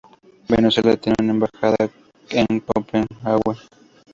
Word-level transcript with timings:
Venezuela 0.49 0.97
tiene 0.97 1.15
una 1.21 1.33
embajada 1.33 1.75
en 2.31 2.59
Copenhague. 2.61 3.53